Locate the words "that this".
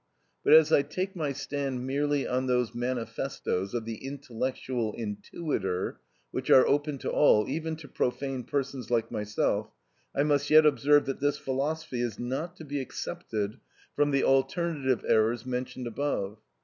11.05-11.37